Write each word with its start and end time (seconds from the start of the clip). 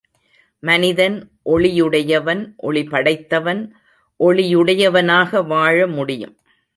மனிதன் 0.63 1.17
ஒளியுடையவன் 1.45 2.41
ஒளிபடைத்தவன் 2.63 3.61
ஒளியுடையவனாக 4.19 5.47
வாழ 5.47 5.87
முடியும். 5.87 6.35